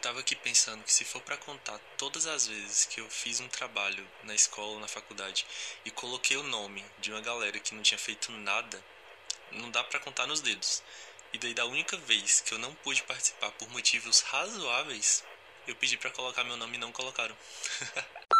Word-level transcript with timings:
tava 0.00 0.20
aqui 0.20 0.34
pensando 0.34 0.82
que 0.82 0.92
se 0.92 1.04
for 1.04 1.20
para 1.20 1.36
contar 1.36 1.78
todas 1.98 2.26
as 2.26 2.46
vezes 2.46 2.86
que 2.86 3.00
eu 3.00 3.10
fiz 3.10 3.38
um 3.40 3.48
trabalho 3.48 4.06
na 4.24 4.34
escola 4.34 4.72
ou 4.72 4.80
na 4.80 4.88
faculdade 4.88 5.46
e 5.84 5.90
coloquei 5.90 6.36
o 6.38 6.42
nome 6.42 6.84
de 6.98 7.10
uma 7.10 7.20
galera 7.20 7.58
que 7.60 7.74
não 7.74 7.82
tinha 7.82 7.98
feito 7.98 8.32
nada, 8.32 8.82
não 9.52 9.70
dá 9.70 9.84
para 9.84 10.00
contar 10.00 10.26
nos 10.26 10.40
dedos. 10.40 10.82
E 11.32 11.38
daí 11.38 11.52
da 11.52 11.66
única 11.66 11.96
vez 11.98 12.40
que 12.40 12.54
eu 12.54 12.58
não 12.58 12.74
pude 12.76 13.02
participar 13.02 13.50
por 13.52 13.68
motivos 13.68 14.20
razoáveis, 14.20 15.22
eu 15.66 15.76
pedi 15.76 15.96
para 15.98 16.10
colocar 16.10 16.44
meu 16.44 16.56
nome 16.56 16.76
e 16.76 16.80
não 16.80 16.92
colocaram. 16.92 17.36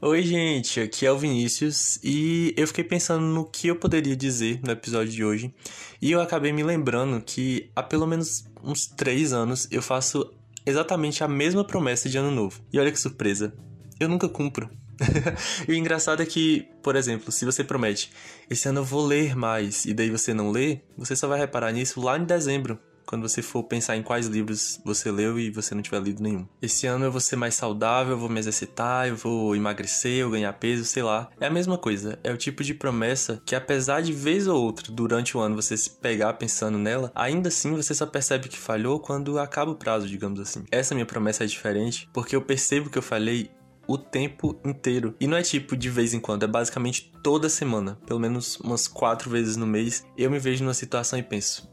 Oi, 0.00 0.22
gente, 0.22 0.78
aqui 0.78 1.04
é 1.04 1.10
o 1.10 1.18
Vinícius 1.18 1.98
e 2.04 2.54
eu 2.56 2.68
fiquei 2.68 2.84
pensando 2.84 3.26
no 3.26 3.44
que 3.44 3.66
eu 3.66 3.74
poderia 3.74 4.14
dizer 4.14 4.60
no 4.62 4.70
episódio 4.70 5.12
de 5.12 5.24
hoje 5.24 5.52
e 6.00 6.12
eu 6.12 6.20
acabei 6.20 6.52
me 6.52 6.62
lembrando 6.62 7.20
que 7.20 7.68
há 7.74 7.82
pelo 7.82 8.06
menos 8.06 8.44
uns 8.62 8.86
três 8.86 9.32
anos 9.32 9.66
eu 9.72 9.82
faço 9.82 10.32
exatamente 10.64 11.24
a 11.24 11.26
mesma 11.26 11.64
promessa 11.64 12.08
de 12.08 12.16
ano 12.16 12.30
novo. 12.30 12.62
E 12.72 12.78
olha 12.78 12.92
que 12.92 13.00
surpresa, 13.00 13.52
eu 13.98 14.08
nunca 14.08 14.28
cumpro. 14.28 14.70
e 15.66 15.72
o 15.72 15.74
engraçado 15.74 16.22
é 16.22 16.26
que, 16.26 16.68
por 16.80 16.94
exemplo, 16.94 17.32
se 17.32 17.44
você 17.44 17.64
promete, 17.64 18.12
esse 18.48 18.68
ano 18.68 18.78
eu 18.78 18.84
vou 18.84 19.04
ler 19.04 19.34
mais, 19.34 19.84
e 19.84 19.92
daí 19.92 20.10
você 20.10 20.32
não 20.32 20.52
lê, 20.52 20.78
você 20.96 21.16
só 21.16 21.26
vai 21.26 21.40
reparar 21.40 21.72
nisso 21.72 22.00
lá 22.00 22.16
em 22.16 22.24
dezembro, 22.24 22.78
quando 23.08 23.26
você 23.26 23.40
for 23.40 23.64
pensar 23.64 23.96
em 23.96 24.02
quais 24.02 24.26
livros 24.26 24.78
você 24.84 25.10
leu 25.10 25.40
e 25.40 25.50
você 25.50 25.74
não 25.74 25.80
tiver 25.80 26.02
lido 26.02 26.22
nenhum. 26.22 26.46
Esse 26.60 26.86
ano 26.86 27.06
eu 27.06 27.10
vou 27.10 27.22
ser 27.22 27.36
mais 27.36 27.54
saudável, 27.54 28.12
eu 28.12 28.18
vou 28.18 28.28
me 28.28 28.38
exercitar, 28.38 29.08
eu 29.08 29.16
vou 29.16 29.56
emagrecer, 29.56 30.18
eu 30.18 30.30
ganhar 30.30 30.52
peso, 30.52 30.84
sei 30.84 31.02
lá. 31.02 31.30
É 31.40 31.46
a 31.46 31.50
mesma 31.50 31.78
coisa, 31.78 32.18
é 32.22 32.30
o 32.30 32.36
tipo 32.36 32.62
de 32.62 32.74
promessa 32.74 33.40
que 33.46 33.54
apesar 33.54 34.02
de 34.02 34.12
vez 34.12 34.46
ou 34.46 34.62
outra 34.62 34.92
durante 34.92 35.36
o 35.36 35.40
ano 35.40 35.56
você 35.56 35.74
se 35.74 35.88
pegar 35.88 36.34
pensando 36.34 36.76
nela, 36.76 37.10
ainda 37.14 37.48
assim 37.48 37.74
você 37.74 37.94
só 37.94 38.04
percebe 38.04 38.48
que 38.48 38.58
falhou 38.58 39.00
quando 39.00 39.38
acaba 39.38 39.70
o 39.70 39.76
prazo, 39.76 40.06
digamos 40.06 40.38
assim. 40.38 40.64
Essa 40.70 40.94
minha 40.94 41.06
promessa 41.06 41.44
é 41.44 41.46
diferente 41.46 42.08
porque 42.12 42.36
eu 42.36 42.42
percebo 42.42 42.90
que 42.90 42.98
eu 42.98 43.02
falhei 43.02 43.50
o 43.86 43.96
tempo 43.96 44.60
inteiro. 44.66 45.14
E 45.18 45.26
não 45.26 45.38
é 45.38 45.42
tipo 45.42 45.74
de 45.74 45.88
vez 45.88 46.12
em 46.12 46.20
quando, 46.20 46.42
é 46.42 46.46
basicamente 46.46 47.10
toda 47.22 47.48
semana, 47.48 47.98
pelo 48.06 48.20
menos 48.20 48.60
umas 48.60 48.86
quatro 48.86 49.30
vezes 49.30 49.56
no 49.56 49.66
mês, 49.66 50.04
eu 50.16 50.30
me 50.30 50.38
vejo 50.38 50.62
numa 50.62 50.74
situação 50.74 51.18
e 51.18 51.22
penso: 51.22 51.66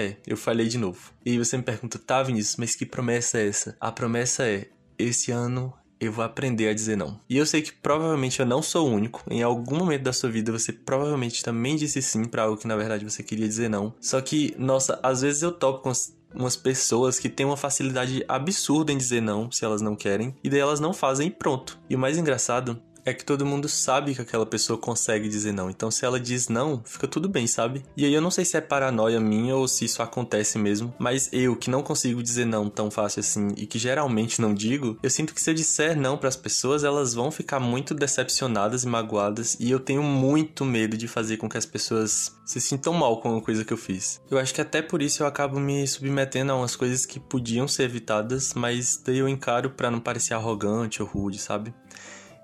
é, 0.00 0.16
eu 0.26 0.36
falei 0.36 0.68
de 0.68 0.78
novo. 0.78 1.12
E 1.24 1.38
você 1.38 1.56
me 1.56 1.62
pergunta, 1.62 1.98
tá, 1.98 2.22
Vinícius, 2.22 2.56
mas 2.56 2.74
que 2.74 2.86
promessa 2.86 3.38
é 3.38 3.48
essa? 3.48 3.76
A 3.80 3.92
promessa 3.92 4.46
é: 4.46 4.68
esse 4.98 5.30
ano 5.30 5.72
eu 6.00 6.10
vou 6.10 6.24
aprender 6.24 6.68
a 6.68 6.74
dizer 6.74 6.96
não. 6.96 7.20
E 7.28 7.36
eu 7.36 7.44
sei 7.44 7.60
que 7.60 7.72
provavelmente 7.72 8.40
eu 8.40 8.46
não 8.46 8.62
sou 8.62 8.88
o 8.88 8.92
único. 8.92 9.22
Em 9.30 9.42
algum 9.42 9.76
momento 9.76 10.02
da 10.02 10.12
sua 10.12 10.30
vida 10.30 10.50
você 10.50 10.72
provavelmente 10.72 11.44
também 11.44 11.76
disse 11.76 12.00
sim 12.00 12.24
para 12.24 12.44
algo 12.44 12.56
que 12.56 12.66
na 12.66 12.76
verdade 12.76 13.04
você 13.04 13.22
queria 13.22 13.46
dizer 13.46 13.68
não. 13.68 13.94
Só 14.00 14.18
que, 14.20 14.54
nossa, 14.58 14.98
às 15.02 15.20
vezes 15.20 15.42
eu 15.42 15.52
topo 15.52 15.82
com 15.82 15.92
umas 16.34 16.56
pessoas 16.56 17.18
que 17.18 17.28
têm 17.28 17.44
uma 17.44 17.56
facilidade 17.56 18.24
absurda 18.26 18.92
em 18.92 18.96
dizer 18.96 19.20
não 19.20 19.50
se 19.50 19.64
elas 19.64 19.82
não 19.82 19.96
querem, 19.96 20.34
e 20.42 20.48
daí 20.48 20.60
elas 20.60 20.80
não 20.80 20.94
fazem 20.94 21.28
e 21.28 21.30
pronto. 21.30 21.78
E 21.88 21.96
o 21.96 21.98
mais 21.98 22.16
engraçado 22.16 22.80
é 23.04 23.12
que 23.12 23.24
todo 23.24 23.46
mundo 23.46 23.68
sabe 23.68 24.14
que 24.14 24.20
aquela 24.20 24.46
pessoa 24.46 24.78
consegue 24.78 25.28
dizer 25.28 25.52
não. 25.52 25.70
Então, 25.70 25.90
se 25.90 26.04
ela 26.04 26.20
diz 26.20 26.48
não, 26.48 26.82
fica 26.84 27.06
tudo 27.06 27.28
bem, 27.28 27.46
sabe? 27.46 27.84
E 27.96 28.04
aí 28.04 28.12
eu 28.12 28.20
não 28.20 28.30
sei 28.30 28.44
se 28.44 28.56
é 28.56 28.60
paranoia 28.60 29.20
minha 29.20 29.56
ou 29.56 29.66
se 29.66 29.84
isso 29.84 30.02
acontece 30.02 30.58
mesmo, 30.58 30.94
mas 30.98 31.28
eu 31.32 31.56
que 31.56 31.70
não 31.70 31.82
consigo 31.82 32.22
dizer 32.22 32.44
não 32.44 32.68
tão 32.68 32.90
fácil 32.90 33.20
assim 33.20 33.48
e 33.56 33.66
que 33.66 33.78
geralmente 33.78 34.40
não 34.40 34.54
digo, 34.54 34.98
eu 35.02 35.10
sinto 35.10 35.34
que 35.34 35.40
se 35.40 35.50
eu 35.50 35.54
disser 35.54 35.96
não 35.96 36.16
para 36.16 36.28
as 36.28 36.36
pessoas, 36.36 36.84
elas 36.84 37.14
vão 37.14 37.30
ficar 37.30 37.60
muito 37.60 37.94
decepcionadas 37.94 38.84
e 38.84 38.86
magoadas 38.86 39.56
e 39.58 39.70
eu 39.70 39.80
tenho 39.80 40.02
muito 40.02 40.64
medo 40.64 40.96
de 40.96 41.08
fazer 41.08 41.36
com 41.36 41.48
que 41.48 41.58
as 41.58 41.66
pessoas 41.66 42.36
se 42.44 42.60
sintam 42.60 42.92
mal 42.92 43.20
com 43.20 43.36
a 43.36 43.42
coisa 43.42 43.64
que 43.64 43.72
eu 43.72 43.76
fiz. 43.76 44.20
Eu 44.30 44.38
acho 44.38 44.54
que 44.54 44.60
até 44.60 44.82
por 44.82 45.02
isso 45.02 45.22
eu 45.22 45.26
acabo 45.26 45.58
me 45.60 45.86
submetendo 45.86 46.52
a 46.52 46.56
umas 46.56 46.76
coisas 46.76 47.06
que 47.06 47.20
podiam 47.20 47.68
ser 47.68 47.84
evitadas, 47.84 48.54
mas 48.54 49.00
daí 49.04 49.18
eu 49.18 49.28
encaro 49.28 49.70
para 49.70 49.90
não 49.90 50.00
parecer 50.00 50.34
arrogante 50.34 51.02
ou 51.02 51.08
rude, 51.08 51.38
sabe? 51.38 51.72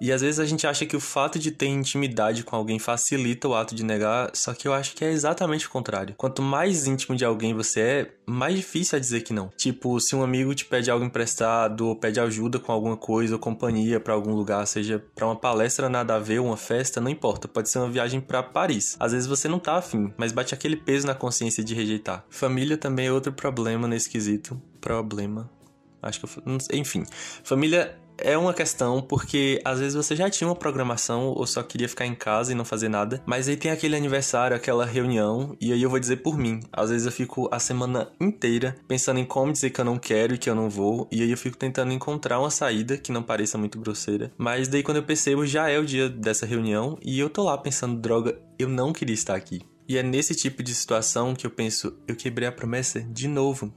E 0.00 0.12
às 0.12 0.20
vezes 0.20 0.38
a 0.38 0.44
gente 0.44 0.66
acha 0.66 0.84
que 0.84 0.96
o 0.96 1.00
fato 1.00 1.38
de 1.38 1.50
ter 1.50 1.66
intimidade 1.66 2.44
com 2.44 2.54
alguém 2.54 2.78
facilita 2.78 3.48
o 3.48 3.54
ato 3.54 3.74
de 3.74 3.82
negar, 3.82 4.30
só 4.34 4.52
que 4.52 4.68
eu 4.68 4.74
acho 4.74 4.94
que 4.94 5.04
é 5.04 5.10
exatamente 5.10 5.66
o 5.66 5.70
contrário. 5.70 6.14
Quanto 6.16 6.42
mais 6.42 6.86
íntimo 6.86 7.16
de 7.16 7.24
alguém 7.24 7.54
você 7.54 7.80
é, 7.80 8.10
mais 8.26 8.56
difícil 8.56 8.96
é 8.96 9.00
dizer 9.00 9.22
que 9.22 9.32
não. 9.32 9.48
Tipo, 9.56 9.98
se 10.00 10.14
um 10.14 10.22
amigo 10.22 10.54
te 10.54 10.64
pede 10.64 10.90
algo 10.90 11.04
emprestado, 11.04 11.88
ou 11.88 11.96
pede 11.96 12.20
ajuda 12.20 12.58
com 12.58 12.72
alguma 12.72 12.96
coisa, 12.96 13.34
ou 13.34 13.38
companhia 13.38 13.98
para 13.98 14.12
algum 14.12 14.34
lugar, 14.34 14.66
seja 14.66 15.02
para 15.14 15.26
uma 15.26 15.36
palestra 15.36 15.88
nada 15.88 16.16
a 16.16 16.18
ver, 16.18 16.40
uma 16.40 16.56
festa, 16.56 17.00
não 17.00 17.10
importa, 17.10 17.48
pode 17.48 17.70
ser 17.70 17.78
uma 17.78 17.90
viagem 17.90 18.20
para 18.20 18.42
Paris. 18.42 18.96
Às 19.00 19.12
vezes 19.12 19.26
você 19.26 19.48
não 19.48 19.58
tá 19.58 19.76
afim, 19.76 20.12
mas 20.16 20.32
bate 20.32 20.52
aquele 20.52 20.76
peso 20.76 21.06
na 21.06 21.14
consciência 21.14 21.64
de 21.64 21.74
rejeitar. 21.74 22.24
Família 22.28 22.76
também 22.76 23.06
é 23.06 23.12
outro 23.12 23.32
problema 23.32 23.88
nesse 23.88 24.10
quesito. 24.10 24.60
Problema. 24.80 25.50
Acho 26.02 26.20
que 26.20 26.26
eu. 26.26 26.58
Enfim. 26.72 27.04
Família 27.42 27.96
é 28.18 28.36
uma 28.36 28.54
questão 28.54 29.00
porque 29.00 29.60
às 29.64 29.78
vezes 29.78 29.94
você 29.94 30.14
já 30.16 30.28
tinha 30.30 30.48
uma 30.48 30.56
programação 30.56 31.28
ou 31.28 31.46
só 31.46 31.62
queria 31.62 31.88
ficar 31.88 32.06
em 32.06 32.14
casa 32.14 32.52
e 32.52 32.54
não 32.54 32.64
fazer 32.64 32.88
nada, 32.88 33.22
mas 33.26 33.48
aí 33.48 33.56
tem 33.56 33.70
aquele 33.70 33.96
aniversário, 33.96 34.56
aquela 34.56 34.84
reunião, 34.84 35.56
e 35.60 35.72
aí 35.72 35.82
eu 35.82 35.90
vou 35.90 35.98
dizer 35.98 36.16
por 36.18 36.36
mim. 36.36 36.60
Às 36.72 36.90
vezes 36.90 37.06
eu 37.06 37.12
fico 37.12 37.48
a 37.52 37.58
semana 37.58 38.10
inteira 38.20 38.76
pensando 38.86 39.20
em 39.20 39.24
como 39.24 39.52
dizer 39.52 39.70
que 39.70 39.80
eu 39.80 39.84
não 39.84 39.98
quero 39.98 40.34
e 40.34 40.38
que 40.38 40.48
eu 40.48 40.54
não 40.54 40.68
vou, 40.68 41.08
e 41.10 41.22
aí 41.22 41.30
eu 41.30 41.38
fico 41.38 41.56
tentando 41.56 41.92
encontrar 41.92 42.38
uma 42.38 42.50
saída 42.50 42.96
que 42.96 43.12
não 43.12 43.22
pareça 43.22 43.58
muito 43.58 43.78
grosseira, 43.78 44.32
mas 44.36 44.68
daí 44.68 44.82
quando 44.82 44.98
eu 44.98 45.02
percebo 45.02 45.46
já 45.46 45.68
é 45.68 45.78
o 45.78 45.84
dia 45.84 46.08
dessa 46.08 46.46
reunião 46.46 46.98
e 47.02 47.18
eu 47.18 47.30
tô 47.30 47.44
lá 47.44 47.56
pensando, 47.58 48.00
droga, 48.00 48.38
eu 48.58 48.68
não 48.68 48.92
queria 48.92 49.14
estar 49.14 49.34
aqui. 49.34 49.60
E 49.88 49.96
é 49.96 50.02
nesse 50.02 50.34
tipo 50.34 50.62
de 50.62 50.74
situação 50.74 51.34
que 51.34 51.46
eu 51.46 51.50
penso, 51.50 51.96
eu 52.08 52.16
quebrei 52.16 52.48
a 52.48 52.52
promessa 52.52 53.00
de 53.00 53.28
novo. 53.28 53.72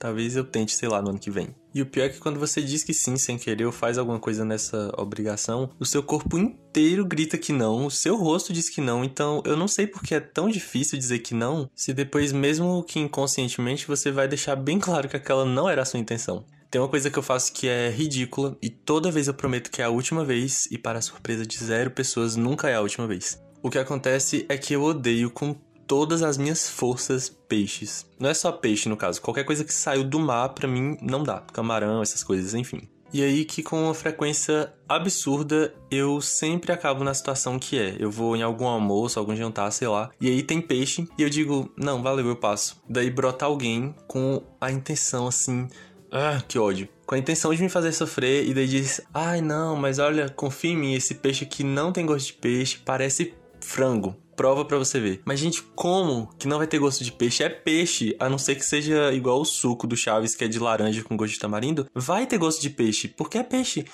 Talvez 0.00 0.34
eu 0.34 0.44
tente, 0.44 0.72
sei 0.72 0.88
lá, 0.88 1.02
no 1.02 1.10
ano 1.10 1.18
que 1.18 1.30
vem. 1.30 1.54
E 1.74 1.82
o 1.82 1.86
pior 1.86 2.04
é 2.04 2.08
que 2.08 2.18
quando 2.18 2.40
você 2.40 2.62
diz 2.62 2.82
que 2.82 2.94
sim 2.94 3.18
sem 3.18 3.36
querer 3.36 3.66
ou 3.66 3.70
faz 3.70 3.98
alguma 3.98 4.18
coisa 4.18 4.46
nessa 4.46 4.90
obrigação, 4.96 5.70
o 5.78 5.84
seu 5.84 6.02
corpo 6.02 6.38
inteiro 6.38 7.04
grita 7.04 7.36
que 7.36 7.52
não, 7.52 7.84
o 7.84 7.90
seu 7.90 8.16
rosto 8.16 8.50
diz 8.50 8.70
que 8.70 8.80
não. 8.80 9.04
Então 9.04 9.42
eu 9.44 9.58
não 9.58 9.68
sei 9.68 9.86
porque 9.86 10.14
é 10.14 10.20
tão 10.20 10.48
difícil 10.48 10.98
dizer 10.98 11.18
que 11.18 11.34
não, 11.34 11.68
se 11.74 11.92
depois, 11.92 12.32
mesmo 12.32 12.82
que 12.82 12.98
inconscientemente, 12.98 13.86
você 13.86 14.10
vai 14.10 14.26
deixar 14.26 14.56
bem 14.56 14.78
claro 14.78 15.06
que 15.06 15.16
aquela 15.16 15.44
não 15.44 15.68
era 15.68 15.82
a 15.82 15.84
sua 15.84 16.00
intenção. 16.00 16.46
Tem 16.70 16.80
uma 16.80 16.88
coisa 16.88 17.10
que 17.10 17.18
eu 17.18 17.22
faço 17.22 17.52
que 17.52 17.68
é 17.68 17.90
ridícula 17.90 18.56
e 18.62 18.70
toda 18.70 19.10
vez 19.10 19.26
eu 19.26 19.34
prometo 19.34 19.70
que 19.70 19.82
é 19.82 19.84
a 19.84 19.90
última 19.90 20.24
vez, 20.24 20.66
e 20.70 20.78
para 20.78 20.98
a 20.98 21.02
surpresa 21.02 21.44
de 21.44 21.58
zero 21.58 21.90
pessoas, 21.90 22.36
nunca 22.36 22.70
é 22.70 22.74
a 22.74 22.80
última 22.80 23.06
vez. 23.06 23.38
O 23.62 23.68
que 23.68 23.78
acontece 23.78 24.46
é 24.48 24.56
que 24.56 24.72
eu 24.72 24.82
odeio 24.82 25.30
com 25.30 25.54
todas 25.90 26.22
as 26.22 26.38
minhas 26.38 26.70
forças 26.70 27.28
peixes. 27.48 28.06
Não 28.16 28.30
é 28.30 28.34
só 28.34 28.52
peixe 28.52 28.88
no 28.88 28.96
caso, 28.96 29.20
qualquer 29.20 29.42
coisa 29.42 29.64
que 29.64 29.74
saiu 29.74 30.04
do 30.04 30.20
mar 30.20 30.50
para 30.50 30.68
mim 30.68 30.96
não 31.02 31.24
dá. 31.24 31.42
Camarão, 31.52 32.00
essas 32.00 32.22
coisas, 32.22 32.54
enfim. 32.54 32.82
E 33.12 33.24
aí 33.24 33.44
que 33.44 33.60
com 33.60 33.86
uma 33.86 33.92
frequência 33.92 34.72
absurda 34.88 35.74
eu 35.90 36.20
sempre 36.20 36.70
acabo 36.70 37.02
na 37.02 37.12
situação 37.12 37.58
que 37.58 37.76
é, 37.76 37.96
eu 37.98 38.08
vou 38.08 38.36
em 38.36 38.42
algum 38.42 38.68
almoço, 38.68 39.18
algum 39.18 39.34
jantar, 39.34 39.72
sei 39.72 39.88
lá, 39.88 40.10
e 40.20 40.28
aí 40.28 40.44
tem 40.44 40.60
peixe 40.60 41.08
e 41.18 41.24
eu 41.24 41.28
digo, 41.28 41.68
não, 41.76 42.00
valeu, 42.00 42.28
eu 42.28 42.36
passo. 42.36 42.80
Daí 42.88 43.10
brota 43.10 43.44
alguém 43.44 43.92
com 44.06 44.44
a 44.60 44.70
intenção 44.70 45.26
assim, 45.26 45.66
ah, 46.12 46.40
que 46.46 46.56
ódio. 46.56 46.88
Com 47.04 47.16
a 47.16 47.18
intenção 47.18 47.52
de 47.52 47.60
me 47.60 47.68
fazer 47.68 47.90
sofrer 47.90 48.46
e 48.46 48.54
daí 48.54 48.68
diz, 48.68 49.00
ai 49.12 49.40
não, 49.40 49.74
mas 49.74 49.98
olha, 49.98 50.28
confia 50.28 50.70
em 50.70 50.76
mim, 50.76 50.94
esse 50.94 51.16
peixe 51.16 51.42
aqui 51.44 51.64
não 51.64 51.90
tem 51.90 52.06
gosto 52.06 52.28
de 52.28 52.34
peixe, 52.34 52.78
parece 52.78 53.34
frango 53.60 54.16
prova 54.40 54.64
para 54.64 54.78
você 54.78 54.98
ver. 54.98 55.20
Mas, 55.22 55.38
gente, 55.38 55.62
como 55.74 56.30
que 56.38 56.48
não 56.48 56.56
vai 56.56 56.66
ter 56.66 56.78
gosto 56.78 57.04
de 57.04 57.12
peixe? 57.12 57.42
É 57.42 57.50
peixe, 57.50 58.16
a 58.18 58.26
não 58.26 58.38
ser 58.38 58.54
que 58.54 58.64
seja 58.64 59.12
igual 59.12 59.38
o 59.38 59.44
suco 59.44 59.86
do 59.86 59.94
Chaves, 59.94 60.34
que 60.34 60.42
é 60.42 60.48
de 60.48 60.58
laranja 60.58 61.02
com 61.02 61.14
gosto 61.14 61.34
de 61.34 61.38
tamarindo. 61.38 61.86
Vai 61.94 62.26
ter 62.26 62.38
gosto 62.38 62.62
de 62.62 62.70
peixe, 62.70 63.06
porque 63.06 63.36
é 63.36 63.42
peixe. 63.42 63.84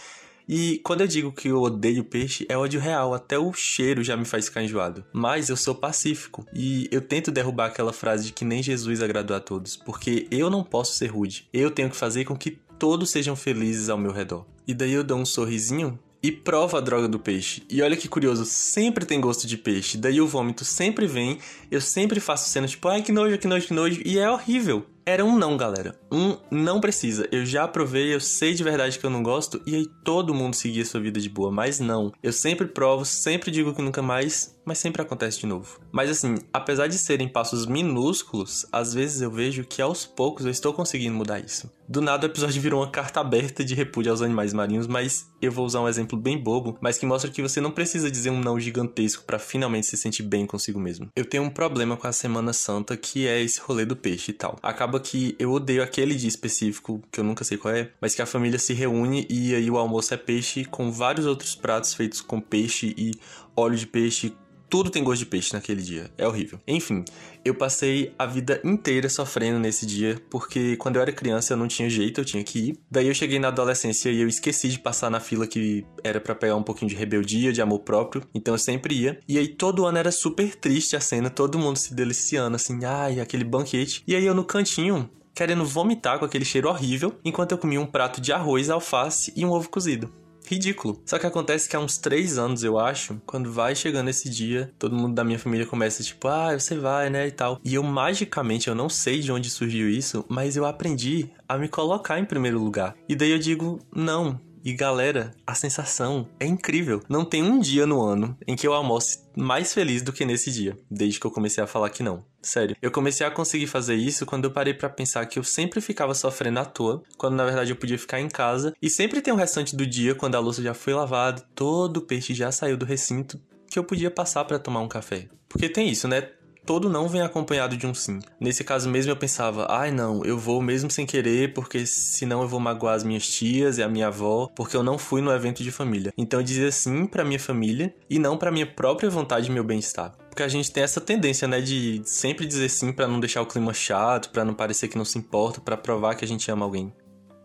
E 0.49 0.81
quando 0.85 1.01
eu 1.01 1.09
digo 1.09 1.33
que 1.33 1.49
eu 1.49 1.61
odeio 1.61 2.05
peixe, 2.05 2.47
é 2.49 2.57
ódio 2.57 2.79
real, 2.79 3.13
até 3.13 3.37
o 3.37 3.53
cheiro 3.53 4.05
já 4.05 4.17
me 4.17 4.25
faz 4.25 4.45
ficar 4.45 4.63
enjoado. 4.63 5.05
Mas 5.13 5.49
eu 5.49 5.57
sou 5.57 5.75
pacífico 5.75 6.47
e 6.55 6.89
eu 6.93 7.01
tento 7.01 7.33
derrubar 7.33 7.67
aquela 7.67 7.93
frase 7.93 8.27
de 8.27 8.33
que 8.33 8.45
nem 8.45 8.63
Jesus 8.63 9.03
agradou 9.03 9.37
a 9.37 9.41
todos, 9.41 9.75
porque 9.75 10.29
eu 10.31 10.49
não 10.49 10.63
posso 10.63 10.95
ser 10.95 11.09
rude. 11.09 11.49
Eu 11.53 11.73
tenho 11.73 11.91
que 11.91 11.97
fazer 11.97 12.25
com 12.25 12.37
que 12.37 12.57
todos 12.79 13.11
sejam 13.11 13.35
felizes 13.35 13.89
ao 13.89 13.99
meu 13.99 14.13
redor. 14.13 14.47
E 14.65 14.73
daí 14.73 14.93
eu 14.93 15.03
dou 15.03 15.19
um 15.19 15.27
sorrisinho 15.27 15.99
e 16.23 16.33
prova 16.33 16.79
a 16.79 16.81
droga 16.81 17.09
do 17.09 17.19
peixe. 17.19 17.63
E 17.71 17.83
olha 17.83 17.97
que 17.97 18.09
curioso, 18.09 18.45
sempre 18.45 19.05
tem 19.05 19.21
gosto 19.21 19.47
de 19.47 19.57
peixe. 19.57 19.97
Daí 19.97 20.21
o 20.21 20.27
vômito 20.27 20.65
sempre 20.65 21.07
vem, 21.07 21.39
eu 21.71 21.81
sempre 21.81 22.21
faço 22.21 22.49
cena 22.51 22.67
tipo, 22.67 22.89
ai 22.89 23.03
que 23.03 23.13
nojo, 23.13 23.39
que 23.39 23.47
nojo, 23.47 23.67
que 23.67 23.75
nojo, 23.75 24.03
e 24.05 24.19
é 24.19 24.31
horrível. 24.31 24.87
Era 25.09 25.25
um 25.25 25.39
não, 25.39 25.57
galera. 25.57 25.95
Um 26.11 26.37
não 26.51 26.81
precisa. 26.81 27.29
Eu 27.31 27.47
já 27.47 27.69
provei, 27.69 28.13
eu 28.13 28.19
sei 28.19 28.55
de 28.55 28.65
verdade 28.65 28.99
que 28.99 29.07
eu 29.07 29.11
não 29.11 29.23
gosto, 29.23 29.63
e 29.65 29.77
aí 29.77 29.87
todo 30.03 30.35
mundo 30.35 30.57
seguia 30.57 30.85
sua 30.85 31.01
vida 31.01 31.21
de 31.21 31.29
boa, 31.29 31.49
mas 31.49 31.79
não. 31.79 32.13
Eu 32.21 32.33
sempre 32.33 32.67
provo, 32.67 33.05
sempre 33.05 33.53
digo 33.53 33.73
que 33.73 33.81
nunca 33.81 34.03
mais, 34.03 34.57
mas 34.67 34.79
sempre 34.79 35.01
acontece 35.01 35.39
de 35.39 35.47
novo. 35.47 35.81
Mas 35.93 36.11
assim, 36.11 36.35
apesar 36.53 36.89
de 36.89 36.99
serem 36.99 37.29
passos 37.29 37.67
minúsculos, 37.67 38.67
às 38.73 38.93
vezes 38.93 39.23
eu 39.23 39.31
vejo 39.31 39.65
que 39.65 39.81
aos 39.81 40.05
poucos 40.05 40.45
eu 40.45 40.51
estou 40.51 40.75
conseguindo 40.75 41.15
mudar 41.15 41.39
isso. 41.39 41.71
Do 41.89 42.01
nada 42.01 42.27
o 42.27 42.31
episódio 42.31 42.61
virou 42.61 42.81
uma 42.81 42.91
carta 42.91 43.21
aberta 43.21 43.65
de 43.65 43.77
repúdio 43.77 44.11
aos 44.11 44.21
animais 44.21 44.53
marinhos, 44.53 44.89
mas 44.89 45.31
eu 45.41 45.53
vou 45.53 45.65
usar 45.65 45.81
um 45.81 45.89
exemplo 45.89 46.19
bem 46.19 46.37
bobo, 46.37 46.77
mas 46.81 46.99
que 46.99 47.07
mostra 47.07 47.31
que 47.31 47.41
você 47.41 47.61
não 47.61 47.71
precisa 47.71 48.11
dizer 48.11 48.31
um 48.31 48.41
não 48.41 48.59
gigantesco 48.59 49.23
para 49.25 49.39
finalmente 49.39 49.87
se 49.87 49.97
sentir 49.97 50.25
bem 50.25 50.47
consigo 50.47 50.81
mesmo. 50.81 51.09
Eu 51.15 51.25
tenho 51.25 51.45
um 51.45 51.51
problema 51.51 51.97
com 51.97 52.09
a 52.09 52.13
Semana 52.13 52.53
Santa 52.53 52.97
que 52.97 53.29
é 53.29 53.41
esse 53.41 53.61
rolê 53.61 53.85
do 53.85 53.95
peixe 53.95 54.33
e 54.33 54.35
tal. 54.35 54.57
Acaba 54.61 54.96
acaba 54.97 55.01
que 55.01 55.37
eu 55.39 55.53
odeio 55.53 55.83
aquele 55.83 56.15
dia 56.15 56.29
específico, 56.29 57.03
que 57.13 57.21
eu 57.21 57.25
nunca 57.25 57.45
sei 57.45 57.59
qual 57.59 57.75
é, 57.75 57.91
mas 58.01 58.15
que 58.15 58.23
a 58.23 58.27
família 58.27 58.59
se 58.59 58.73
reúne 58.73 59.27
e 59.29 59.55
aí 59.55 59.71
o 59.71 59.77
almoço 59.77 60.13
é 60.15 60.17
peixe 60.17 60.65
com 60.65 60.91
vários 60.91 61.27
outros 61.27 61.55
pratos 61.55 61.95
feitos 61.95 62.21
com 62.21 62.41
peixe 62.41 62.95
e 62.97 63.13
óleo 63.55 63.77
de 63.77 63.87
peixe, 63.87 64.35
tudo 64.69 64.91
tem 64.91 65.03
gosto 65.03 65.21
de 65.21 65.27
peixe 65.27 65.53
naquele 65.53 65.83
dia. 65.83 66.11
É 66.19 66.27
horrível. 66.27 66.61
Enfim, 66.67 67.05
eu 67.45 67.55
passei 67.55 68.13
a 68.19 68.27
vida 68.27 68.61
inteira 68.65 69.09
sofrendo 69.09 69.59
nesse 69.59 69.87
dia, 69.87 70.21
porque 70.31 70.77
quando 70.77 70.97
eu 70.97 71.03
era 71.03 71.13
criança 71.13 71.53
eu 71.53 71.57
não 71.57 71.69
tinha 71.69 71.89
jeito, 71.89 72.21
eu 72.21 72.25
tinha 72.25 72.43
que 72.43 72.71
ir. 72.71 72.79
Daí 72.91 73.07
eu 73.07 73.15
cheguei 73.15 73.39
na 73.39 73.49
adolescência 73.49 74.11
e 74.11 74.21
eu 74.21 74.29
esqueci 74.29 74.69
de 74.69 74.79
passar 74.79 75.11
na 75.11 75.21
fila 75.21 75.47
que 75.47 75.85
era 76.03 76.21
para 76.21 76.35
pegar 76.35 76.57
um 76.57 76.63
pouquinho 76.63 76.89
de 76.89 76.97
rebeldia, 76.97 77.53
de 77.53 77.63
amor 77.63 77.81
próprio. 77.81 78.23
Então 78.35 78.55
eu 78.55 78.59
sempre 78.59 78.95
ia. 78.95 79.21
E 79.29 79.39
aí 79.39 79.49
todo 79.49 79.87
ano 79.87 79.99
era 79.99 80.11
super 80.11 80.55
triste 80.57 80.97
a 80.97 81.01
cena, 81.01 81.31
todo 81.31 81.59
mundo 81.59 81.77
se 81.77 81.95
deliciando, 81.95 82.57
assim, 82.57 82.85
ai, 82.85 83.21
aquele 83.21 83.45
banquete. 83.45 84.03
E 84.07 84.15
aí 84.15 84.25
eu 84.25 84.35
no 84.35 84.45
cantinho, 84.45 85.09
querendo 85.35 85.65
vomitar 85.65 86.19
com 86.19 86.25
aquele 86.25 86.45
cheiro 86.45 86.69
horrível, 86.69 87.15
enquanto 87.25 87.53
eu 87.53 87.59
comia 87.59 87.81
um 87.81 87.87
prato 87.87 88.21
de 88.21 88.33
arroz, 88.33 88.71
alface 88.71 89.33
e 89.37 89.45
um 89.45 89.51
ovo 89.51 89.69
cozido 89.69 90.26
ridículo. 90.47 91.01
Só 91.05 91.19
que 91.19 91.27
acontece 91.27 91.69
que 91.69 91.77
há 91.77 91.81
uns 91.81 91.99
três 91.99 92.39
anos, 92.39 92.63
eu 92.63 92.79
acho, 92.79 93.21
quando 93.27 93.53
vai 93.53 93.75
chegando 93.75 94.09
esse 94.09 94.29
dia, 94.31 94.73
todo 94.79 94.97
mundo 94.97 95.15
da 95.15 95.25
minha 95.25 95.39
família 95.39 95.67
começa 95.67 96.03
tipo, 96.03 96.29
ah, 96.29 96.59
você 96.59 96.77
vai, 96.77 97.11
né, 97.11 97.27
e 97.27 97.33
tal. 97.33 97.61
E 97.65 97.75
eu 97.75 97.83
magicamente, 97.83 98.69
eu 98.69 98.75
não 98.75 98.89
sei 98.89 99.21
de 99.21 99.33
onde 99.33 99.51
surgiu 99.51 99.89
isso, 99.89 100.25
mas 100.29 100.57
eu 100.57 100.65
aprendi 100.65 101.31
a 101.49 101.57
me 101.57 101.69
colocar 101.69 102.19
em 102.19 102.25
primeiro 102.25 102.59
lugar. 102.59 102.97
E 103.09 103.15
daí 103.15 103.31
eu 103.31 103.39
digo, 103.39 103.81
não, 103.95 104.41
e 104.67 104.73
galera, 104.73 105.33
a 105.47 105.55
sensação 105.55 106.27
é 106.41 106.45
incrível. 106.45 107.01
Não 107.09 107.25
tem 107.25 107.41
um 107.41 107.61
dia 107.61 107.87
no 107.87 108.03
ano 108.03 108.37
em 108.49 108.57
que 108.57 108.67
eu 108.67 108.75
almoce 108.75 109.21
mais 109.37 109.73
feliz 109.73 110.03
do 110.03 110.13
que 110.13 110.25
nesse 110.25 110.51
dia, 110.51 110.77
desde 110.91 111.21
que 111.21 111.27
eu 111.29 111.31
comecei 111.31 111.63
a 111.63 111.69
falar 111.69 111.89
que 111.89 112.03
não. 112.03 112.25
Sério, 112.43 112.77
eu 112.83 112.91
comecei 112.91 113.25
a 113.25 113.31
conseguir 113.31 113.69
fazer 113.69 113.95
isso 113.95 114.27
quando 114.27 114.47
eu 114.47 114.51
parei 114.51 114.75
para 114.75 114.89
pensar 114.89 115.25
que 115.27 115.39
eu 115.39 115.45
sempre 115.45 115.81
ficava 115.81 116.15
sofrendo 116.15 116.59
à 116.59 116.65
toa, 116.65 117.01
quando 117.17 117.37
na 117.37 117.45
verdade 117.45 117.71
eu 117.71 117.77
podia 117.77 117.97
ficar 117.97 118.21
em 118.21 118.29
casa, 118.29 118.75
e 118.83 118.91
sempre 118.91 119.21
tem 119.21 119.33
o 119.33 119.37
restante 119.37 119.77
do 119.77 119.87
dia 119.87 120.17
quando 120.17 120.35
a 120.35 120.41
louça 120.41 120.61
já 120.61 120.75
foi 120.75 120.95
lavada, 120.95 121.45
todo 121.55 121.99
o 121.99 122.03
peixe 122.03 122.35
já 122.35 122.51
saiu 122.51 122.77
do 122.77 122.85
recinto, 122.85 123.41
que 123.71 123.79
eu 123.79 123.85
podia 123.85 124.11
passar 124.11 124.45
para 124.47 124.59
tomar 124.59 124.81
um 124.81 124.89
café. 124.89 125.29
Porque 125.49 125.69
tem 125.69 125.89
isso, 125.89 126.09
né? 126.09 126.29
Todo 126.67 126.91
não 126.91 127.09
vem 127.09 127.23
acompanhado 127.23 127.77
de 127.77 127.87
um 127.87 127.95
sim. 127.95 128.19
Nesse 128.41 128.65
caso 128.65 128.91
mesmo 128.91 129.13
eu 129.13 129.17
pensava, 129.17 129.67
ai 129.71 129.93
não, 129.93 130.25
eu 130.25 130.37
vou 130.37 130.61
mesmo 130.61 130.91
sem 130.91 131.07
querer, 131.07 131.55
porque 131.55 131.87
senão 131.87 132.43
eu 132.43 132.49
vou 132.49 132.59
magoar 132.59 132.97
as 132.97 133.05
minhas 133.05 133.27
tias 133.27 133.79
e 133.79 133.83
a 133.83 133.89
minha 133.89 134.09
avó, 134.09 134.51
porque 134.55 134.77
eu 134.77 134.83
não 134.83 134.99
fui 134.99 135.21
no 135.21 135.33
evento 135.33 135.63
de 135.63 135.71
família. 135.71 136.13
Então 136.19 136.41
eu 136.41 136.45
dizia 136.45 136.73
sim 136.73 137.07
para 137.07 137.25
minha 137.25 137.39
família 137.39 137.95
e 138.11 138.19
não 138.19 138.37
para 138.37 138.51
minha 138.51 138.67
própria 138.67 139.09
vontade 139.09 139.49
e 139.49 139.53
meu 139.53 139.63
bem-estar. 139.63 140.13
Porque 140.29 140.43
a 140.43 140.49
gente 140.49 140.71
tem 140.71 140.83
essa 140.83 141.01
tendência, 141.01 141.47
né, 141.47 141.61
de 141.61 142.03
sempre 142.05 142.47
dizer 142.47 142.69
sim 142.69 142.93
para 142.93 143.07
não 143.07 143.21
deixar 143.21 143.41
o 143.41 143.47
clima 143.47 143.73
chato, 143.73 144.31
para 144.31 144.45
não 144.45 144.53
parecer 144.53 144.89
que 144.89 144.99
não 144.99 145.05
se 145.05 145.17
importa, 145.17 145.61
para 145.61 145.77
provar 145.77 146.17
que 146.17 146.25
a 146.25 146.29
gente 146.29 146.51
ama 146.51 146.65
alguém 146.65 146.93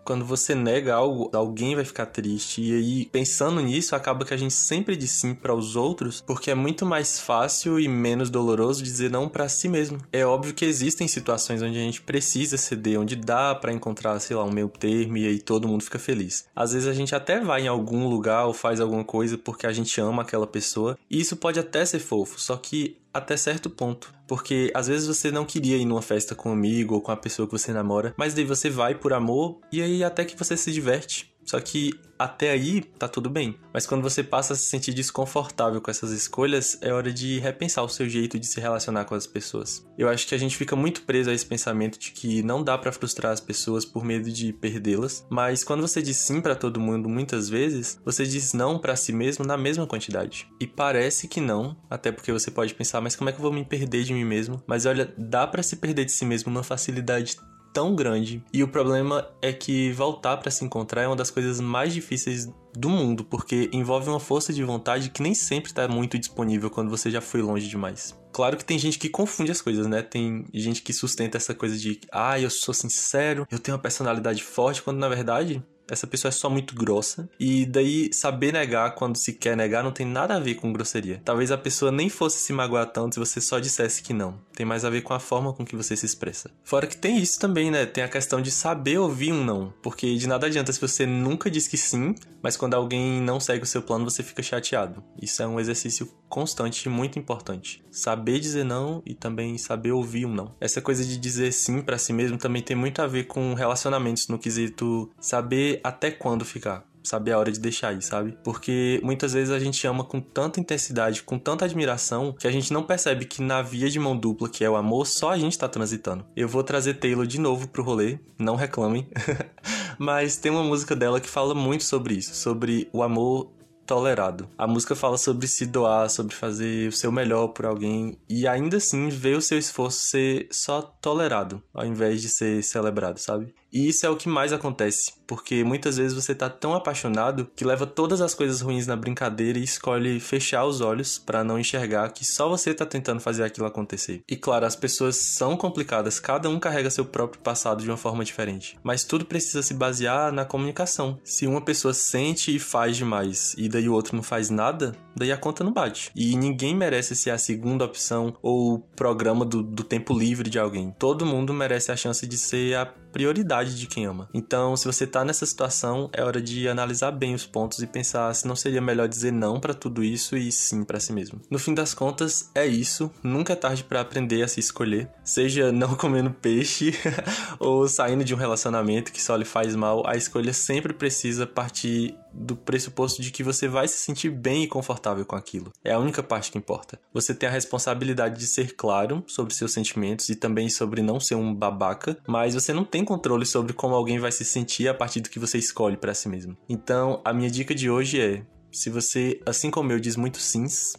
quando 0.03 0.25
você 0.25 0.55
nega 0.55 0.95
algo, 0.95 1.29
alguém 1.33 1.75
vai 1.75 1.85
ficar 1.85 2.05
triste. 2.05 2.61
E 2.61 2.73
aí, 2.73 3.05
pensando 3.05 3.61
nisso, 3.61 3.95
acaba 3.95 4.25
que 4.25 4.33
a 4.33 4.37
gente 4.37 4.53
sempre 4.53 4.95
diz 4.95 5.11
sim 5.11 5.33
para 5.33 5.53
os 5.53 5.75
outros, 5.75 6.21
porque 6.21 6.51
é 6.51 6.55
muito 6.55 6.85
mais 6.85 7.19
fácil 7.19 7.79
e 7.79 7.87
menos 7.87 8.29
doloroso 8.29 8.83
dizer 8.83 9.09
não 9.09 9.29
para 9.29 9.49
si 9.49 9.67
mesmo. 9.67 9.99
É 10.11 10.25
óbvio 10.25 10.53
que 10.53 10.65
existem 10.65 11.07
situações 11.07 11.61
onde 11.61 11.77
a 11.77 11.81
gente 11.81 12.01
precisa 12.01 12.57
ceder, 12.57 12.99
onde 12.99 13.15
dá 13.15 13.53
para 13.55 13.73
encontrar, 13.73 14.19
sei 14.19 14.35
lá, 14.35 14.43
um 14.43 14.51
meio 14.51 14.69
termo 14.69 15.17
e 15.17 15.27
aí 15.27 15.39
todo 15.39 15.67
mundo 15.67 15.83
fica 15.83 15.99
feliz. 15.99 16.45
Às 16.55 16.73
vezes 16.73 16.87
a 16.87 16.93
gente 16.93 17.15
até 17.15 17.39
vai 17.39 17.63
em 17.63 17.67
algum 17.67 18.07
lugar 18.07 18.45
ou 18.45 18.53
faz 18.53 18.79
alguma 18.79 19.03
coisa 19.03 19.37
porque 19.37 19.67
a 19.67 19.71
gente 19.71 19.99
ama 19.99 20.21
aquela 20.21 20.47
pessoa, 20.47 20.97
e 21.09 21.19
isso 21.19 21.35
pode 21.35 21.59
até 21.59 21.85
ser 21.85 21.99
fofo, 21.99 22.39
só 22.39 22.55
que 22.57 22.97
até 23.13 23.35
certo 23.37 23.69
ponto. 23.69 24.13
Porque 24.27 24.71
às 24.73 24.87
vezes 24.87 25.07
você 25.07 25.31
não 25.31 25.45
queria 25.45 25.77
ir 25.77 25.85
numa 25.85 26.01
festa 26.01 26.35
com 26.35 26.49
um 26.49 26.53
amigo 26.53 26.95
ou 26.95 27.01
com 27.01 27.11
a 27.11 27.17
pessoa 27.17 27.47
que 27.47 27.51
você 27.51 27.73
namora, 27.73 28.13
mas 28.17 28.33
daí 28.33 28.45
você 28.45 28.69
vai 28.69 28.95
por 28.95 29.13
amor 29.13 29.59
e 29.71 29.81
aí 29.81 30.03
até 30.03 30.25
que 30.25 30.37
você 30.37 30.55
se 30.55 30.71
diverte. 30.71 31.30
Só 31.45 31.59
que 31.59 31.91
até 32.21 32.51
aí 32.51 32.81
tá 32.81 33.07
tudo 33.07 33.29
bem. 33.29 33.57
Mas 33.73 33.87
quando 33.87 34.03
você 34.03 34.23
passa 34.23 34.53
a 34.53 34.55
se 34.55 34.65
sentir 34.65 34.93
desconfortável 34.93 35.81
com 35.81 35.89
essas 35.89 36.11
escolhas, 36.11 36.77
é 36.81 36.93
hora 36.93 37.11
de 37.11 37.39
repensar 37.39 37.83
o 37.83 37.89
seu 37.89 38.07
jeito 38.07 38.37
de 38.37 38.45
se 38.45 38.59
relacionar 38.59 39.05
com 39.05 39.15
as 39.15 39.25
pessoas. 39.25 39.83
Eu 39.97 40.07
acho 40.07 40.27
que 40.27 40.35
a 40.35 40.37
gente 40.37 40.55
fica 40.55 40.75
muito 40.75 41.01
preso 41.01 41.31
a 41.31 41.33
esse 41.33 41.45
pensamento 41.45 41.97
de 41.97 42.11
que 42.11 42.43
não 42.43 42.63
dá 42.63 42.77
para 42.77 42.91
frustrar 42.91 43.31
as 43.31 43.39
pessoas 43.39 43.83
por 43.83 44.05
medo 44.05 44.31
de 44.31 44.53
perdê-las, 44.53 45.25
mas 45.29 45.63
quando 45.63 45.81
você 45.81 46.01
diz 46.01 46.17
sim 46.17 46.41
para 46.41 46.55
todo 46.55 46.79
mundo 46.79 47.09
muitas 47.09 47.49
vezes, 47.49 47.99
você 48.05 48.23
diz 48.23 48.53
não 48.53 48.77
para 48.77 48.95
si 48.95 49.11
mesmo 49.11 49.43
na 49.43 49.57
mesma 49.57 49.87
quantidade. 49.87 50.47
E 50.59 50.67
parece 50.67 51.27
que 51.27 51.41
não, 51.41 51.75
até 51.89 52.11
porque 52.11 52.31
você 52.31 52.51
pode 52.51 52.75
pensar, 52.75 53.01
mas 53.01 53.15
como 53.15 53.29
é 53.29 53.33
que 53.33 53.39
eu 53.39 53.43
vou 53.43 53.53
me 53.53 53.65
perder 53.65 54.03
de 54.03 54.13
mim 54.13 54.25
mesmo? 54.25 54.61
Mas 54.67 54.85
olha, 54.85 55.11
dá 55.17 55.47
para 55.47 55.63
se 55.63 55.75
perder 55.77 56.05
de 56.05 56.11
si 56.11 56.25
mesmo 56.25 56.51
numa 56.51 56.63
facilidade 56.63 57.35
tão 57.73 57.95
grande. 57.95 58.43
E 58.53 58.63
o 58.63 58.67
problema 58.67 59.27
é 59.41 59.51
que 59.51 59.91
voltar 59.91 60.37
para 60.37 60.51
se 60.51 60.63
encontrar 60.63 61.03
é 61.03 61.07
uma 61.07 61.15
das 61.15 61.31
coisas 61.31 61.59
mais 61.59 61.93
difíceis 61.93 62.49
do 62.73 62.89
mundo, 62.89 63.23
porque 63.23 63.69
envolve 63.73 64.09
uma 64.09 64.19
força 64.19 64.53
de 64.53 64.63
vontade 64.63 65.09
que 65.09 65.21
nem 65.21 65.33
sempre 65.33 65.71
está 65.71 65.87
muito 65.87 66.17
disponível 66.17 66.69
quando 66.69 66.89
você 66.89 67.11
já 67.11 67.21
foi 67.21 67.41
longe 67.41 67.67
demais. 67.67 68.17
Claro 68.31 68.55
que 68.55 68.63
tem 68.63 68.79
gente 68.79 68.97
que 68.97 69.09
confunde 69.09 69.51
as 69.51 69.61
coisas, 69.61 69.87
né? 69.87 70.01
Tem 70.01 70.45
gente 70.53 70.81
que 70.81 70.93
sustenta 70.93 71.37
essa 71.37 71.53
coisa 71.53 71.77
de, 71.77 71.99
ah, 72.11 72.39
eu 72.39 72.49
sou 72.49 72.73
sincero, 72.73 73.45
eu 73.51 73.59
tenho 73.59 73.75
uma 73.75 73.81
personalidade 73.81 74.41
forte, 74.41 74.81
quando 74.81 74.99
na 74.99 75.09
verdade 75.09 75.61
essa 75.89 76.07
pessoa 76.07 76.29
é 76.29 76.31
só 76.31 76.49
muito 76.49 76.75
grossa. 76.75 77.29
E 77.39 77.65
daí, 77.65 78.09
saber 78.13 78.53
negar 78.53 78.95
quando 78.95 79.17
se 79.17 79.33
quer 79.33 79.55
negar 79.55 79.83
não 79.83 79.91
tem 79.91 80.05
nada 80.05 80.35
a 80.35 80.39
ver 80.39 80.55
com 80.55 80.71
grosseria. 80.71 81.21
Talvez 81.23 81.51
a 81.51 81.57
pessoa 81.57 81.91
nem 81.91 82.09
fosse 82.09 82.39
se 82.39 82.53
magoar 82.53 82.87
tanto 82.87 83.15
se 83.15 83.19
você 83.19 83.41
só 83.41 83.59
dissesse 83.59 84.01
que 84.01 84.13
não. 84.13 84.39
Tem 84.55 84.65
mais 84.65 84.85
a 84.85 84.89
ver 84.89 85.01
com 85.01 85.13
a 85.13 85.19
forma 85.19 85.53
com 85.53 85.65
que 85.65 85.75
você 85.75 85.95
se 85.95 86.05
expressa. 86.05 86.51
Fora 86.63 86.87
que 86.87 86.97
tem 86.97 87.17
isso 87.17 87.39
também, 87.39 87.71
né? 87.71 87.85
Tem 87.85 88.03
a 88.03 88.09
questão 88.09 88.41
de 88.41 88.51
saber 88.51 88.97
ouvir 88.97 89.33
um 89.33 89.43
não. 89.43 89.73
Porque 89.81 90.15
de 90.15 90.27
nada 90.27 90.47
adianta 90.47 90.71
se 90.71 90.81
você 90.81 91.05
nunca 91.05 91.49
diz 91.49 91.67
que 91.67 91.77
sim, 91.77 92.15
mas 92.41 92.57
quando 92.57 92.73
alguém 92.73 93.21
não 93.21 93.39
segue 93.39 93.63
o 93.63 93.67
seu 93.67 93.81
plano, 93.81 94.09
você 94.09 94.23
fica 94.23 94.41
chateado. 94.41 95.03
Isso 95.21 95.41
é 95.41 95.47
um 95.47 95.59
exercício 95.59 96.09
constante 96.31 96.85
e 96.85 96.89
muito 96.89 97.19
importante. 97.19 97.83
Saber 97.91 98.39
dizer 98.39 98.63
não 98.63 99.03
e 99.05 99.13
também 99.13 99.57
saber 99.57 99.91
ouvir 99.91 100.25
um 100.25 100.33
não. 100.33 100.55
Essa 100.59 100.81
coisa 100.81 101.03
de 101.03 101.17
dizer 101.17 101.51
sim 101.51 101.81
para 101.81 101.97
si 101.97 102.13
mesmo 102.13 102.37
também 102.37 102.61
tem 102.61 102.75
muito 102.75 103.01
a 103.01 103.07
ver 103.07 103.25
com 103.25 103.53
relacionamentos 103.53 104.29
no 104.29 104.39
quesito 104.39 105.11
saber 105.19 105.81
até 105.83 106.09
quando 106.09 106.45
ficar 106.45 106.89
saber 107.03 107.31
a 107.31 107.39
hora 107.39 107.51
de 107.51 107.59
deixar 107.59 107.93
ir, 107.93 108.01
sabe? 108.01 108.37
Porque 108.43 108.99
muitas 109.03 109.33
vezes 109.33 109.51
a 109.51 109.59
gente 109.59 109.85
ama 109.87 110.03
com 110.03 110.19
tanta 110.19 110.59
intensidade, 110.59 111.23
com 111.23 111.37
tanta 111.37 111.65
admiração, 111.65 112.33
que 112.33 112.47
a 112.47 112.51
gente 112.51 112.71
não 112.71 112.83
percebe 112.83 113.25
que 113.25 113.41
na 113.41 113.61
via 113.61 113.89
de 113.89 113.99
mão 113.99 114.15
dupla, 114.15 114.49
que 114.49 114.63
é 114.63 114.69
o 114.69 114.75
amor, 114.75 115.07
só 115.07 115.31
a 115.31 115.37
gente 115.37 115.57
tá 115.57 115.67
transitando. 115.67 116.25
Eu 116.35 116.47
vou 116.47 116.63
trazer 116.63 116.95
Taylor 116.95 117.25
de 117.25 117.39
novo 117.39 117.67
pro 117.67 117.83
rolê, 117.83 118.19
não 118.37 118.55
reclamem. 118.55 119.07
Mas 119.97 120.37
tem 120.37 120.51
uma 120.51 120.63
música 120.63 120.95
dela 120.95 121.19
que 121.19 121.29
fala 121.29 121.53
muito 121.53 121.83
sobre 121.83 122.15
isso, 122.15 122.35
sobre 122.35 122.87
o 122.93 123.03
amor 123.03 123.51
tolerado. 123.91 124.47
A 124.57 124.65
música 124.65 124.95
fala 124.95 125.17
sobre 125.17 125.47
se 125.47 125.65
doar, 125.65 126.09
sobre 126.09 126.33
fazer 126.33 126.87
o 126.87 126.93
seu 126.93 127.11
melhor 127.11 127.49
por 127.49 127.65
alguém 127.65 128.17
e 128.29 128.47
ainda 128.47 128.77
assim 128.77 129.09
ver 129.09 129.35
o 129.35 129.41
seu 129.41 129.57
esforço 129.57 129.99
ser 130.05 130.47
só 130.49 130.81
tolerado, 130.81 131.61
ao 131.73 131.85
invés 131.85 132.21
de 132.21 132.29
ser 132.29 132.63
celebrado, 132.63 133.17
sabe? 133.17 133.53
E 133.71 133.87
isso 133.87 134.05
é 134.05 134.09
o 134.09 134.17
que 134.17 134.27
mais 134.27 134.51
acontece, 134.51 135.13
porque 135.25 135.63
muitas 135.63 135.97
vezes 135.97 136.13
você 136.13 136.35
tá 136.35 136.49
tão 136.49 136.73
apaixonado 136.73 137.49
que 137.55 137.63
leva 137.63 137.87
todas 137.87 138.19
as 138.19 138.33
coisas 138.33 138.59
ruins 138.61 138.85
na 138.85 138.95
brincadeira 138.95 139.57
e 139.57 139.63
escolhe 139.63 140.19
fechar 140.19 140.65
os 140.65 140.81
olhos 140.81 141.17
para 141.17 141.43
não 141.43 141.57
enxergar 141.57 142.11
que 142.11 142.25
só 142.25 142.49
você 142.49 142.73
tá 142.73 142.85
tentando 142.85 143.21
fazer 143.21 143.43
aquilo 143.43 143.65
acontecer. 143.65 144.21
E 144.29 144.35
claro, 144.35 144.65
as 144.65 144.75
pessoas 144.75 145.15
são 145.15 145.55
complicadas, 145.55 146.19
cada 146.19 146.49
um 146.49 146.59
carrega 146.59 146.89
seu 146.89 147.05
próprio 147.05 147.41
passado 147.41 147.81
de 147.81 147.89
uma 147.89 147.97
forma 147.97 148.25
diferente, 148.25 148.77
mas 148.83 149.03
tudo 149.03 149.25
precisa 149.25 149.63
se 149.63 149.73
basear 149.73 150.31
na 150.31 150.43
comunicação. 150.43 151.17
Se 151.23 151.47
uma 151.47 151.61
pessoa 151.61 151.93
sente 151.93 152.53
e 152.53 152.59
faz 152.59 152.97
demais 152.97 153.55
e 153.57 153.69
daí 153.69 153.87
o 153.87 153.93
outro 153.93 154.15
não 154.15 154.23
faz 154.23 154.49
nada, 154.49 154.93
daí 155.15 155.31
a 155.31 155.37
conta 155.37 155.63
não 155.63 155.71
bate. 155.71 156.11
E 156.15 156.35
ninguém 156.35 156.75
merece 156.75 157.15
ser 157.15 157.31
a 157.31 157.37
segunda 157.37 157.85
opção 157.85 158.35
ou 158.41 158.73
o 158.73 158.79
programa 158.79 159.45
do, 159.45 159.63
do 159.63 159.83
tempo 159.83 160.17
livre 160.17 160.49
de 160.49 160.59
alguém. 160.59 160.93
Todo 160.99 161.25
mundo 161.25 161.53
merece 161.53 161.91
a 161.91 161.95
chance 161.95 162.27
de 162.27 162.37
ser 162.37 162.75
a 162.75 162.93
prioridade 163.11 163.77
de 163.77 163.87
quem 163.87 164.05
ama. 164.05 164.29
Então, 164.33 164.75
se 164.75 164.85
você 164.85 165.05
tá 165.05 165.23
nessa 165.23 165.45
situação, 165.45 166.09
é 166.13 166.23
hora 166.23 166.41
de 166.41 166.67
analisar 166.67 167.11
bem 167.11 167.33
os 167.33 167.45
pontos 167.45 167.79
e 167.79 167.87
pensar 167.87 168.33
se 168.33 168.47
não 168.47 168.55
seria 168.55 168.81
melhor 168.81 169.07
dizer 169.07 169.31
não 169.31 169.59
para 169.59 169.73
tudo 169.73 170.03
isso 170.03 170.35
e 170.37 170.51
sim 170.51 170.83
para 170.83 170.99
si 170.99 171.13
mesmo. 171.13 171.41
No 171.49 171.59
fim 171.59 171.73
das 171.73 171.93
contas, 171.93 172.49
é 172.55 172.65
isso. 172.65 173.11
Nunca 173.23 173.53
é 173.53 173.55
tarde 173.55 173.83
para 173.83 174.01
aprender 174.01 174.43
a 174.43 174.47
se 174.47 174.59
escolher, 174.59 175.09
seja 175.23 175.71
não 175.71 175.95
comendo 175.95 176.31
peixe 176.31 176.93
ou 177.59 177.87
saindo 177.87 178.23
de 178.23 178.33
um 178.33 178.37
relacionamento 178.37 179.11
que 179.11 179.21
só 179.21 179.35
lhe 179.35 179.45
faz 179.45 179.75
mal. 179.75 180.07
A 180.07 180.15
escolha 180.15 180.53
sempre 180.53 180.93
precisa 180.93 181.45
partir 181.45 182.15
do 182.33 182.55
pressuposto 182.55 183.21
de 183.21 183.31
que 183.31 183.43
você 183.43 183.67
vai 183.67 183.87
se 183.87 183.97
sentir 183.97 184.29
bem 184.29 184.63
e 184.63 184.67
confortável 184.67 185.25
com 185.25 185.35
aquilo. 185.35 185.71
É 185.83 185.93
a 185.93 185.99
única 185.99 186.23
parte 186.23 186.51
que 186.51 186.57
importa. 186.57 186.99
Você 187.13 187.33
tem 187.33 187.47
a 187.47 187.51
responsabilidade 187.51 188.39
de 188.39 188.47
ser 188.47 188.75
claro 188.75 189.23
sobre 189.27 189.53
seus 189.53 189.73
sentimentos 189.73 190.29
e 190.29 190.35
também 190.35 190.69
sobre 190.69 191.01
não 191.01 191.19
ser 191.19 191.35
um 191.35 191.53
babaca, 191.53 192.17
mas 192.27 192.53
você 192.53 192.73
não 192.73 192.85
tem 192.85 193.03
controle 193.03 193.45
sobre 193.45 193.73
como 193.73 193.95
alguém 193.95 194.19
vai 194.19 194.31
se 194.31 194.45
sentir 194.45 194.87
a 194.87 194.93
partir 194.93 195.21
do 195.21 195.29
que 195.29 195.39
você 195.39 195.57
escolhe 195.57 195.97
para 195.97 196.13
si 196.13 196.29
mesmo. 196.29 196.57
Então, 196.69 197.21
a 197.23 197.33
minha 197.33 197.49
dica 197.49 197.75
de 197.75 197.89
hoje 197.89 198.21
é: 198.21 198.45
se 198.71 198.89
você, 198.89 199.39
assim 199.45 199.69
como 199.69 199.91
eu, 199.91 199.99
diz 199.99 200.15
muito 200.15 200.37
sims, 200.37 200.95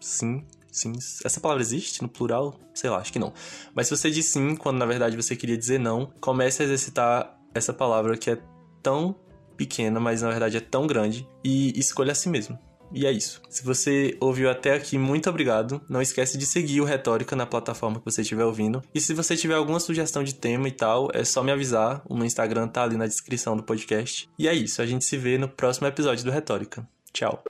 sim, 0.00 0.44
Sim. 0.74 0.92
Essa 1.24 1.38
palavra 1.40 1.62
existe 1.62 2.02
no 2.02 2.08
plural? 2.08 2.58
Sei 2.74 2.90
lá, 2.90 2.98
acho 2.98 3.12
que 3.12 3.18
não. 3.20 3.32
Mas 3.72 3.86
se 3.86 3.96
você 3.96 4.10
diz 4.10 4.26
sim, 4.26 4.56
quando 4.56 4.76
na 4.76 4.84
verdade 4.84 5.16
você 5.16 5.36
queria 5.36 5.56
dizer 5.56 5.78
não, 5.78 6.12
comece 6.20 6.62
a 6.62 6.64
exercitar 6.64 7.38
essa 7.54 7.72
palavra 7.72 8.16
que 8.16 8.28
é 8.28 8.42
tão 8.82 9.14
pequena, 9.56 9.98
mas 9.98 10.22
na 10.22 10.30
verdade 10.30 10.56
é 10.56 10.60
tão 10.60 10.86
grande, 10.86 11.28
e 11.44 11.78
escolha 11.78 12.12
a 12.12 12.14
si 12.14 12.28
mesmo. 12.28 12.58
E 12.92 13.06
é 13.06 13.10
isso. 13.10 13.42
Se 13.48 13.64
você 13.64 14.16
ouviu 14.20 14.48
até 14.48 14.74
aqui, 14.74 14.96
muito 14.96 15.28
obrigado. 15.28 15.80
Não 15.88 16.00
esquece 16.00 16.38
de 16.38 16.46
seguir 16.46 16.80
o 16.80 16.84
Retórica 16.84 17.34
na 17.34 17.44
plataforma 17.44 17.98
que 17.98 18.04
você 18.04 18.22
estiver 18.22 18.44
ouvindo. 18.44 18.82
E 18.94 19.00
se 19.00 19.12
você 19.14 19.36
tiver 19.36 19.54
alguma 19.54 19.80
sugestão 19.80 20.22
de 20.22 20.32
tema 20.32 20.68
e 20.68 20.72
tal, 20.72 21.08
é 21.12 21.24
só 21.24 21.42
me 21.42 21.50
avisar. 21.50 22.02
O 22.08 22.14
meu 22.14 22.24
Instagram 22.24 22.68
tá 22.68 22.84
ali 22.84 22.96
na 22.96 23.06
descrição 23.06 23.56
do 23.56 23.64
podcast. 23.64 24.28
E 24.38 24.46
é 24.46 24.54
isso. 24.54 24.80
A 24.80 24.86
gente 24.86 25.04
se 25.04 25.16
vê 25.16 25.36
no 25.38 25.48
próximo 25.48 25.88
episódio 25.88 26.24
do 26.24 26.30
Retórica. 26.30 26.86
Tchau. 27.12 27.42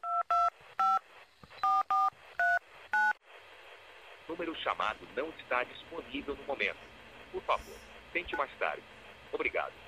número 4.34 4.54
chamado 4.62 4.99
não 5.16 5.28
está 5.30 5.62
disponível 5.62 6.34
no 6.37 6.42
momento. 6.44 6.78
Por 7.30 7.42
favor, 7.42 7.76
tente 8.12 8.37
mais 8.37 8.50
tarde. 8.58 8.82
Obrigado. 9.32 9.84